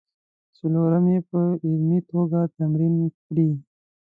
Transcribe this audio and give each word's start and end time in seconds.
څلورم 0.57 1.05
یې 1.13 1.19
په 1.29 1.39
عملي 1.65 1.99
توګه 2.11 2.39
تمرین 2.57 2.95
کړئ. 3.25 3.51